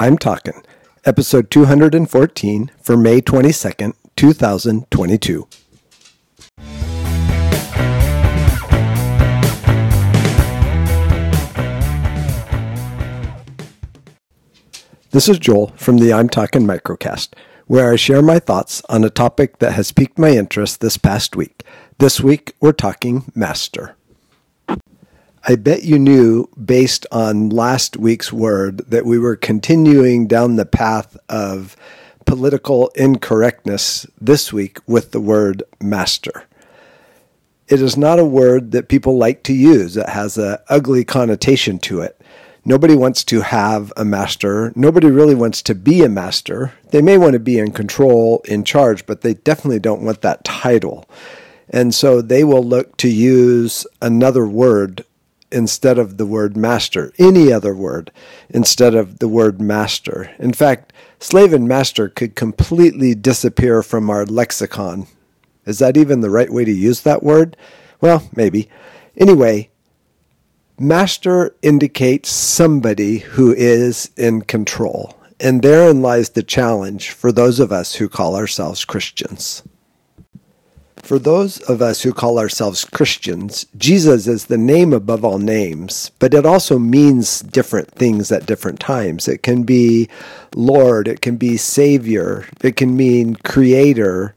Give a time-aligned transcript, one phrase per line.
[0.00, 0.62] I'm Talking,
[1.04, 5.48] episode 214 for May 22nd, 2022.
[15.10, 17.30] This is Joel from the I'm Talking Microcast,
[17.66, 21.34] where I share my thoughts on a topic that has piqued my interest this past
[21.34, 21.64] week.
[21.98, 23.96] This week, we're talking master.
[25.44, 30.66] I bet you knew, based on last week's word, that we were continuing down the
[30.66, 31.76] path of
[32.26, 36.44] political incorrectness this week with the word master.
[37.68, 39.96] It is not a word that people like to use.
[39.96, 42.20] It has an ugly connotation to it.
[42.64, 44.72] Nobody wants to have a master.
[44.74, 46.74] Nobody really wants to be a master.
[46.90, 50.44] They may want to be in control, in charge, but they definitely don't want that
[50.44, 51.08] title.
[51.70, 55.04] And so they will look to use another word
[55.50, 58.10] instead of the word master, any other word
[58.48, 60.30] instead of the word master.
[60.38, 65.06] In fact, slave and master could completely disappear from our lexicon.
[65.64, 67.56] Is that even the right way to use that word?
[68.00, 68.70] Well, maybe.
[69.16, 69.70] Anyway,
[70.78, 75.14] master indicates somebody who is in control.
[75.40, 79.62] And therein lies the challenge for those of us who call ourselves Christians.
[81.08, 86.10] For those of us who call ourselves Christians, Jesus is the name above all names,
[86.18, 89.26] but it also means different things at different times.
[89.26, 90.10] It can be
[90.54, 94.34] Lord, it can be Savior, it can mean Creator,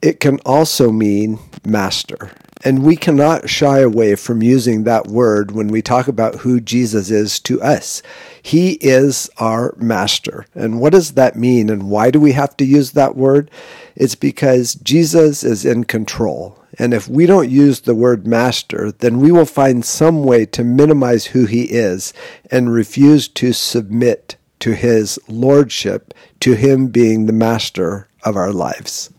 [0.00, 2.30] it can also mean Master.
[2.62, 7.10] And we cannot shy away from using that word when we talk about who Jesus
[7.10, 8.02] is to us.
[8.42, 10.44] He is our master.
[10.54, 11.70] And what does that mean?
[11.70, 13.50] And why do we have to use that word?
[13.96, 16.58] It's because Jesus is in control.
[16.78, 20.62] And if we don't use the word master, then we will find some way to
[20.62, 22.12] minimize who he is
[22.50, 29.10] and refuse to submit to his lordship, to him being the master of our lives.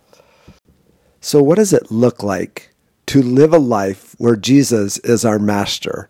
[1.20, 2.71] So, what does it look like
[3.12, 6.10] to live a life where Jesus is our master.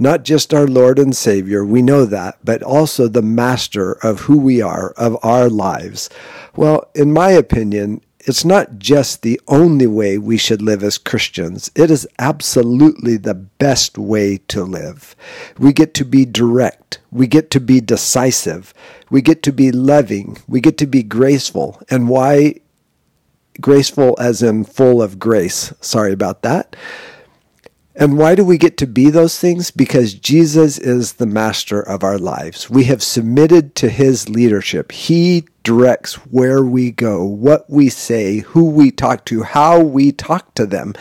[0.00, 4.36] Not just our Lord and Savior, we know that, but also the master of who
[4.36, 6.10] we are, of our lives.
[6.56, 11.70] Well, in my opinion, it's not just the only way we should live as Christians.
[11.76, 15.14] It is absolutely the best way to live.
[15.56, 16.98] We get to be direct.
[17.12, 18.74] We get to be decisive.
[19.08, 20.36] We get to be loving.
[20.48, 21.80] We get to be graceful.
[21.88, 22.56] And why
[23.60, 25.72] graceful as in full of grace.
[25.80, 26.76] Sorry about that.
[27.94, 29.70] And why do we get to be those things?
[29.70, 32.70] Because Jesus is the master of our lives.
[32.70, 34.92] We have submitted to his leadership.
[34.92, 40.54] He directs where we go, what we say, who we talk to, how we talk
[40.54, 40.94] to them.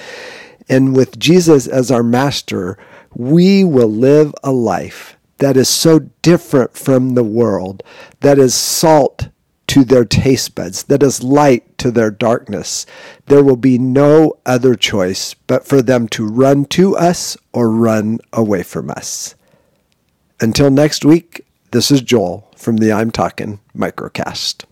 [0.68, 2.78] And with Jesus as our master,
[3.16, 7.82] we will live a life that is so different from the world,
[8.20, 9.30] that is salt
[9.70, 12.88] to their taste buds, that is light to their darkness.
[13.28, 18.20] There will be no other choice but for them to run to us or run
[18.34, 19.36] away from us.
[20.42, 24.66] Until next week, this is Joel from the I'm Talking Microcast.